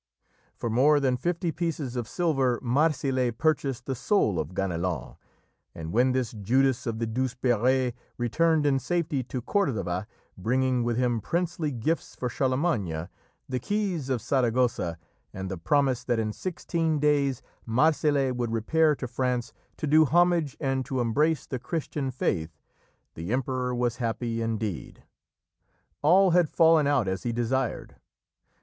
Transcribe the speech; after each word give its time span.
For 0.55 0.67
more 0.71 0.99
than 0.99 1.15
fifty 1.15 1.51
pieces 1.51 1.95
of 1.95 2.07
silver 2.07 2.59
Marsile 2.63 3.31
purchased 3.31 3.85
the 3.85 3.93
soul 3.93 4.39
of 4.39 4.55
Ganelon, 4.55 5.15
and 5.75 5.93
when 5.93 6.11
this 6.11 6.31
Judas 6.31 6.87
of 6.87 6.97
the 6.97 7.05
Douzeperes 7.05 7.93
returned 8.17 8.65
in 8.65 8.79
safety 8.79 9.21
to 9.25 9.43
Cordova, 9.43 10.07
bringing 10.35 10.83
with 10.83 10.97
him 10.97 11.21
princely 11.21 11.69
gifts 11.69 12.15
for 12.15 12.29
Charlemagne, 12.29 13.09
the 13.47 13.59
keys 13.59 14.09
of 14.09 14.23
Saragossa, 14.23 14.97
and 15.35 15.51
the 15.51 15.57
promise 15.59 16.03
that 16.05 16.17
in 16.17 16.33
sixteen 16.33 16.97
days 16.97 17.43
Marsile 17.67 18.33
would 18.33 18.51
repair 18.51 18.95
to 18.95 19.07
France 19.07 19.53
to 19.77 19.85
do 19.85 20.05
homage 20.05 20.57
and 20.59 20.83
to 20.87 20.99
embrace 20.99 21.45
the 21.45 21.59
Christian 21.59 22.09
faith, 22.09 22.57
the 23.13 23.31
Emperor 23.31 23.75
was 23.75 23.97
happy 23.97 24.41
indeed. 24.41 25.03
All 26.01 26.31
had 26.31 26.49
fallen 26.49 26.87
out 26.87 27.07
as 27.07 27.21
he 27.21 27.31
desired. 27.31 27.97